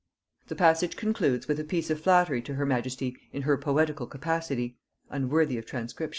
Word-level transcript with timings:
The 0.47 0.55
passage 0.55 0.95
concludes 0.97 1.47
with 1.47 1.59
a 1.59 1.63
piece 1.63 1.91
of 1.91 2.01
flattery 2.01 2.41
to 2.41 2.55
her 2.55 2.65
majesty 2.65 3.15
in 3.31 3.43
her 3.43 3.55
poetical 3.55 4.07
capacity, 4.07 4.79
unworthy 5.11 5.59
of 5.59 5.67
transcription. 5.67 6.09